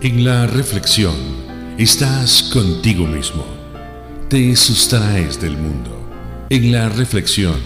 [0.00, 1.16] En la reflexión
[1.76, 3.44] estás contigo mismo.
[4.28, 5.90] Te sustraes del mundo.
[6.50, 7.56] En la reflexión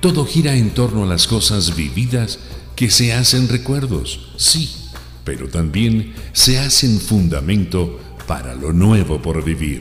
[0.00, 2.40] todo gira en torno a las cosas vividas
[2.76, 4.70] que se hacen recuerdos, sí,
[5.24, 9.80] pero también se hacen fundamento para lo nuevo por vivir.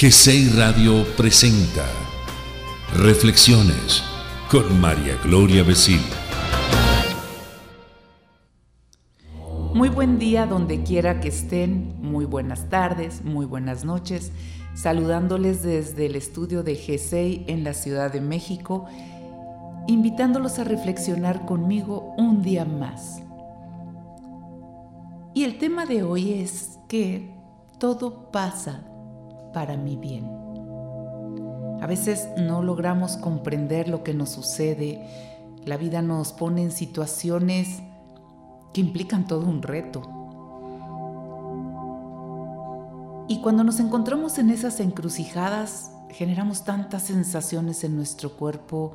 [0.00, 1.86] GCI Radio presenta
[2.96, 4.04] Reflexiones
[4.48, 6.02] con María Gloria Besil.
[9.74, 14.30] Muy buen día donde quiera que estén, muy buenas tardes, muy buenas noches,
[14.76, 18.84] saludándoles desde el estudio de G6 en la Ciudad de México,
[19.88, 23.20] invitándolos a reflexionar conmigo un día más.
[25.34, 27.34] Y el tema de hoy es que
[27.80, 28.84] todo pasa
[29.52, 30.30] para mi bien.
[31.80, 35.04] A veces no logramos comprender lo que nos sucede,
[35.64, 37.82] la vida nos pone en situaciones
[38.74, 40.02] que implican todo un reto.
[43.28, 48.92] Y cuando nos encontramos en esas encrucijadas, generamos tantas sensaciones en nuestro cuerpo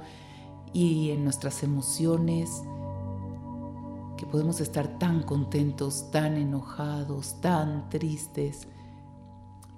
[0.71, 2.61] y en nuestras emociones
[4.17, 8.67] que podemos estar tan contentos, tan enojados, tan tristes.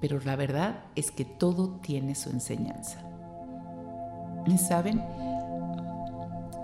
[0.01, 2.99] Pero la verdad es que todo tiene su enseñanza.
[4.47, 4.99] ¿Y saben?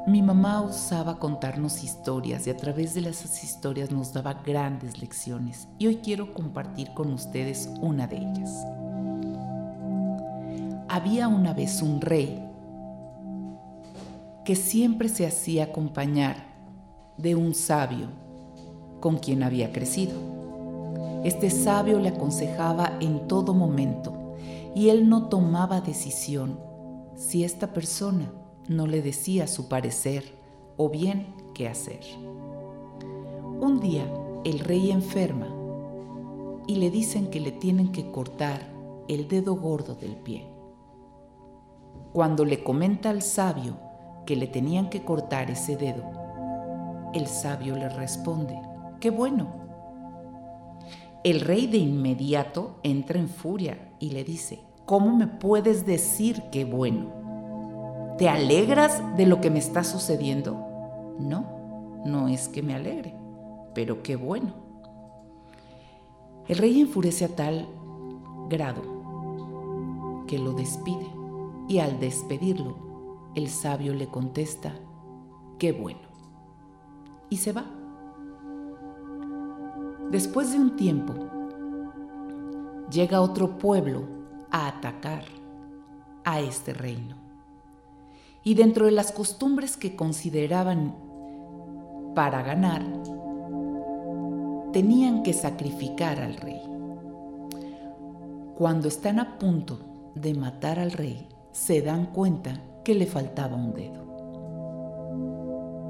[0.07, 5.67] Mi mamá usaba contarnos historias y a través de esas historias nos daba grandes lecciones
[5.77, 8.65] y hoy quiero compartir con ustedes una de ellas.
[10.87, 12.41] Había una vez un rey
[14.45, 16.37] que siempre se hacía acompañar
[17.17, 18.07] de un sabio
[19.01, 20.17] con quien había crecido.
[21.25, 24.37] Este sabio le aconsejaba en todo momento
[24.73, 26.57] y él no tomaba decisión
[27.17, 28.31] si esta persona
[28.67, 30.23] no le decía su parecer
[30.75, 32.01] o bien qué hacer.
[33.59, 34.05] Un día
[34.43, 35.47] el rey enferma
[36.67, 38.61] y le dicen que le tienen que cortar
[39.07, 40.45] el dedo gordo del pie.
[42.13, 43.77] Cuando le comenta al sabio
[44.25, 46.03] que le tenían que cortar ese dedo,
[47.13, 48.59] el sabio le responde,
[48.99, 49.47] qué bueno.
[51.23, 56.65] El rey de inmediato entra en furia y le dice, ¿cómo me puedes decir qué
[56.65, 57.16] bueno?
[58.17, 61.15] ¿Te alegras de lo que me está sucediendo?
[61.19, 63.13] No, no es que me alegre,
[63.75, 64.55] pero qué bueno.
[66.47, 67.67] El rey enfurece a tal
[68.49, 68.81] grado
[70.25, 71.05] que lo despide
[71.67, 72.75] y al despedirlo,
[73.35, 74.73] el sabio le contesta,
[75.59, 76.07] qué bueno.
[77.29, 77.65] Y se va.
[80.09, 81.13] Después de un tiempo,
[82.89, 84.07] llega otro pueblo
[84.49, 85.25] a atacar
[86.23, 87.26] a este reino
[88.47, 90.95] y dentro de las costumbres que consideraban
[92.15, 92.81] para ganar,
[94.71, 96.61] tenían que sacrificar al rey.
[98.55, 99.79] Cuando están a punto
[100.15, 104.07] de matar al rey, se dan cuenta que le faltaba un dedo.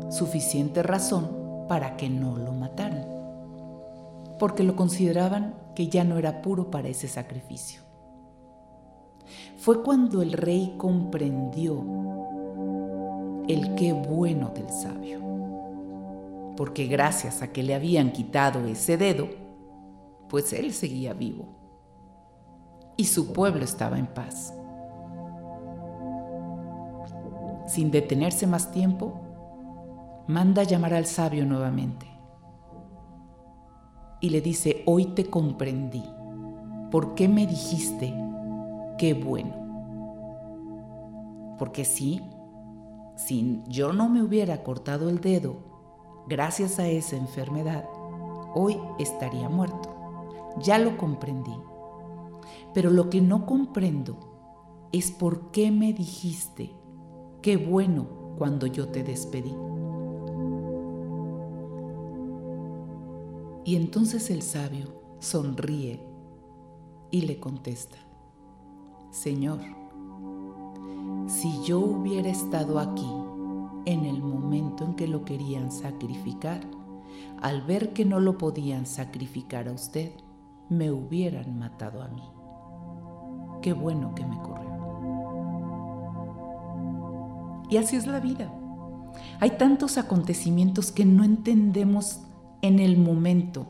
[0.10, 1.30] Suficiente razón
[1.70, 3.06] para que no lo mataran,
[4.40, 7.82] porque lo consideraban que ya no era puro para ese sacrificio.
[9.58, 12.17] Fue cuando el rey comprendió
[13.48, 15.22] el qué bueno del sabio.
[16.56, 19.28] Porque gracias a que le habían quitado ese dedo,
[20.28, 21.46] pues él seguía vivo.
[22.98, 24.54] Y su pueblo estaba en paz.
[27.68, 29.22] Sin detenerse más tiempo,
[30.28, 32.08] manda llamar al sabio nuevamente.
[34.20, 36.04] Y le dice, hoy te comprendí.
[36.90, 38.14] ¿Por qué me dijiste
[38.98, 39.68] qué bueno?
[41.60, 42.22] Porque sí,
[43.28, 45.58] si yo no me hubiera cortado el dedo
[46.30, 47.84] gracias a esa enfermedad,
[48.56, 49.94] hoy estaría muerto.
[50.62, 51.52] Ya lo comprendí.
[52.74, 56.72] Pero lo que no comprendo es por qué me dijiste
[57.42, 58.08] qué bueno
[58.38, 59.54] cuando yo te despedí.
[63.66, 64.88] Y entonces el sabio
[65.20, 66.00] sonríe
[67.12, 67.98] y le contesta,
[69.12, 69.60] Señor,
[71.28, 73.17] si yo hubiera estado aquí
[73.88, 76.60] en el momento en que lo querían sacrificar,
[77.42, 80.12] al ver que no lo podían sacrificar a usted,
[80.68, 82.24] me hubieran matado a mí.
[83.62, 84.68] Qué bueno que me corrió.
[87.70, 88.54] Y así es la vida.
[89.40, 92.24] Hay tantos acontecimientos que no entendemos
[92.62, 93.68] en el momento.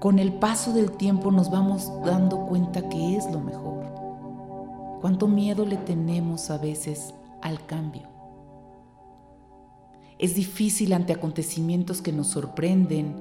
[0.00, 3.80] Con el paso del tiempo nos vamos dando cuenta que es lo mejor
[5.02, 8.09] cuánto miedo le tenemos a veces al cambio.
[10.20, 13.16] Es difícil ante acontecimientos que nos sorprenden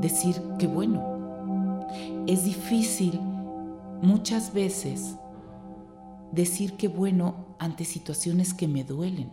[0.00, 1.84] decir que bueno.
[2.28, 3.18] Es difícil
[4.00, 5.16] muchas veces
[6.30, 9.32] decir que bueno ante situaciones que me duelen.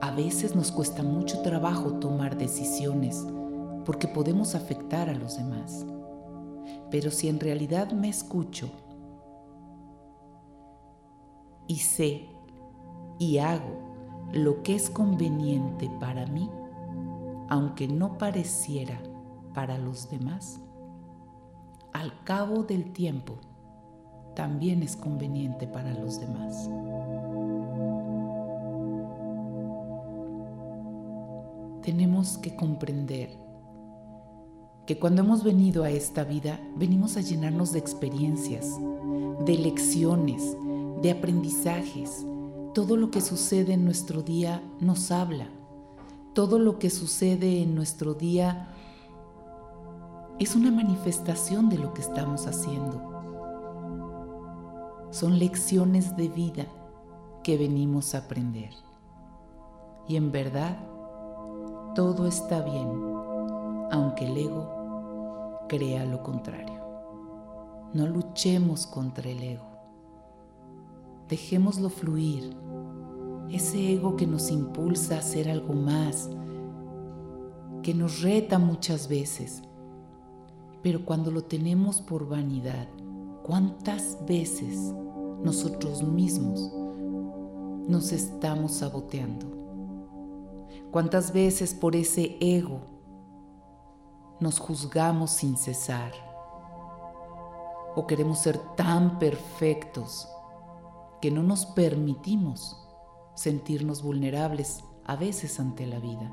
[0.00, 3.26] A veces nos cuesta mucho trabajo tomar decisiones
[3.84, 5.84] porque podemos afectar a los demás.
[6.90, 8.70] Pero si en realidad me escucho
[11.66, 12.30] y sé
[13.18, 13.91] y hago
[14.32, 16.50] lo que es conveniente para mí,
[17.48, 18.98] aunque no pareciera
[19.54, 20.60] para los demás,
[21.92, 23.34] al cabo del tiempo
[24.34, 26.70] también es conveniente para los demás.
[31.82, 33.30] Tenemos que comprender
[34.86, 38.78] que cuando hemos venido a esta vida, venimos a llenarnos de experiencias,
[39.44, 40.56] de lecciones,
[41.02, 42.24] de aprendizajes.
[42.74, 45.46] Todo lo que sucede en nuestro día nos habla.
[46.32, 48.68] Todo lo que sucede en nuestro día
[50.38, 53.10] es una manifestación de lo que estamos haciendo.
[55.10, 56.64] Son lecciones de vida
[57.42, 58.70] que venimos a aprender.
[60.08, 60.78] Y en verdad,
[61.94, 62.88] todo está bien,
[63.90, 66.80] aunque el ego crea lo contrario.
[67.92, 69.71] No luchemos contra el ego.
[71.28, 72.56] Dejémoslo fluir.
[73.50, 76.30] Ese ego que nos impulsa a hacer algo más,
[77.82, 79.62] que nos reta muchas veces.
[80.82, 82.88] Pero cuando lo tenemos por vanidad,
[83.42, 84.94] ¿cuántas veces
[85.42, 86.72] nosotros mismos
[87.88, 89.46] nos estamos saboteando?
[90.90, 92.80] ¿Cuántas veces por ese ego
[94.40, 96.12] nos juzgamos sin cesar?
[97.94, 100.28] ¿O queremos ser tan perfectos
[101.22, 102.76] que no nos permitimos
[103.34, 106.30] sentirnos vulnerables a veces ante la vida?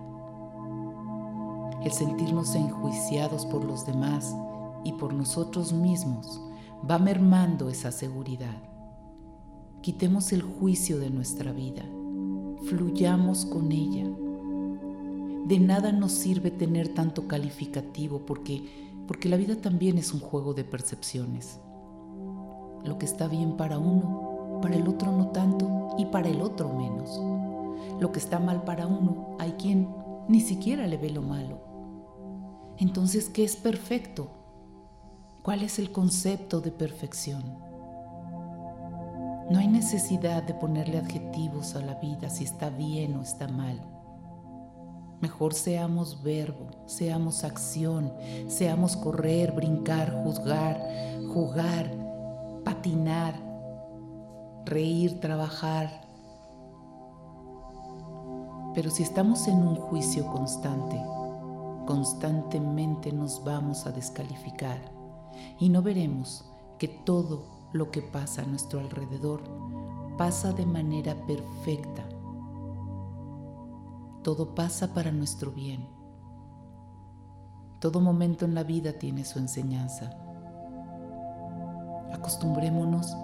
[1.81, 4.35] El sentirnos enjuiciados por los demás
[4.83, 6.41] y por nosotros mismos
[6.89, 8.61] va mermando esa seguridad.
[9.81, 11.85] Quitemos el juicio de nuestra vida,
[12.65, 14.05] fluyamos con ella
[15.49, 20.53] de nada nos sirve tener tanto calificativo porque, porque la vida también es un juego
[20.53, 21.59] de percepciones.
[22.85, 24.28] Lo que está bien para uno,
[24.61, 27.19] para el otro no tanto y para el otro menos.
[27.99, 29.89] Lo que está mal para uno, hay quien
[30.27, 31.57] ni siquiera le ve lo malo.
[32.77, 34.29] Entonces, ¿qué es perfecto?
[35.43, 37.43] ¿Cuál es el concepto de perfección?
[39.49, 43.81] No hay necesidad de ponerle adjetivos a la vida si está bien o está mal.
[45.21, 48.13] Mejor seamos verbo, seamos acción,
[48.47, 50.79] seamos correr, brincar, juzgar,
[51.33, 51.91] jugar,
[52.63, 53.33] patinar,
[54.65, 56.01] reír, trabajar.
[58.73, 61.01] Pero si estamos en un juicio constante,
[61.85, 64.79] constantemente nos vamos a descalificar
[65.59, 66.45] y no veremos
[66.77, 69.41] que todo lo que pasa a nuestro alrededor
[70.17, 72.03] pasa de manera perfecta
[74.23, 75.87] todo pasa para nuestro bien.
[77.79, 80.11] Todo momento en la vida tiene su enseñanza.
[82.11, 83.15] Acostumbrémonos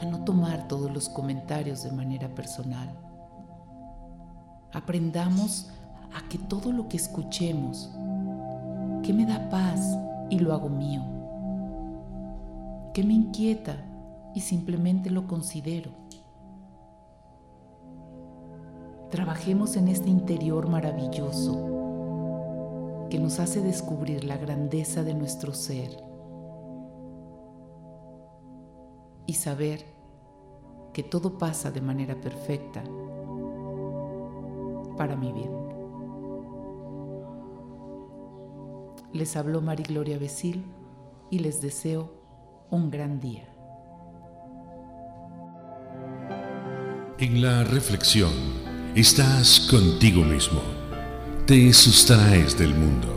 [0.00, 2.88] a no tomar todos los comentarios de manera personal.
[4.72, 5.70] Aprendamos
[6.14, 7.90] a que todo lo que escuchemos,
[9.02, 9.80] que me da paz
[10.30, 11.02] y lo hago mío,
[12.92, 13.76] que me inquieta
[14.34, 16.06] y simplemente lo considero
[19.10, 21.72] Trabajemos en este interior maravilloso
[23.08, 25.96] que nos hace descubrir la grandeza de nuestro ser
[29.26, 29.84] y saber
[30.92, 32.82] que todo pasa de manera perfecta
[34.96, 35.50] para mi bien.
[39.12, 40.64] Les habló Mari Gloria Besil
[41.30, 42.12] y les deseo
[42.70, 43.48] un gran día.
[47.18, 48.66] En la reflexión
[48.96, 50.62] Estás contigo mismo.
[51.46, 53.14] Te sustraes del mundo.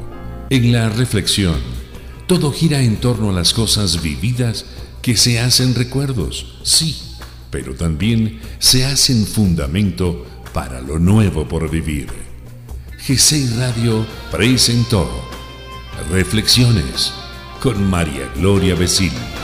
[0.50, 1.56] En la reflexión,
[2.28, 4.66] todo gira en torno a las cosas vividas
[5.10, 6.96] que se hacen recuerdos, sí,
[7.50, 10.24] pero también se hacen fundamento
[10.54, 12.10] para lo nuevo por vivir.
[13.08, 15.10] G6 Radio presentó
[16.12, 17.12] Reflexiones
[17.60, 19.38] con María Gloria Vecino.